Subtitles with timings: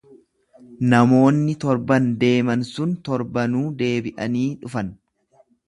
[0.93, 4.93] Namoonni torban deeman sun torbanuu deebi'anii dhufan.